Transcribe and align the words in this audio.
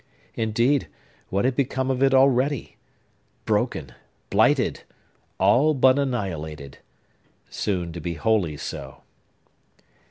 Indeed, 0.33 0.87
what 1.29 1.45
had 1.45 1.55
become 1.55 1.91
of 1.91 2.01
it 2.01 2.11
already? 2.11 2.75
Broken! 3.45 3.91
Blighted! 4.31 4.81
All 5.39 5.75
but 5.75 5.99
annihilated! 5.99 6.79
Soon 7.51 7.93
to 7.93 8.01
be 8.01 8.15
wholly 8.15 8.57
so! 8.57 9.03